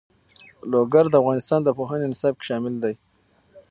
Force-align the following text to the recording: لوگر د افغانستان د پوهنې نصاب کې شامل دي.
لوگر 0.71 1.05
د 1.09 1.15
افغانستان 1.21 1.59
د 1.63 1.69
پوهنې 1.77 2.05
نصاب 2.11 2.33
کې 2.37 2.45
شامل 2.49 2.73
دي. 2.83 2.93